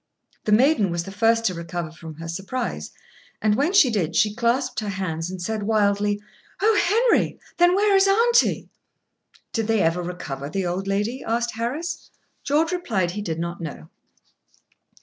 [0.45, 2.89] The maiden was the first to recover from her surprise,
[3.39, 6.19] and, when she did, she clasped her hands, and said, wildly:
[6.59, 8.67] "Oh, Henry, then where is auntie?"
[9.53, 12.09] "Did they ever recover the old lady?" asked Harris.
[12.43, 13.89] George replied he did not know.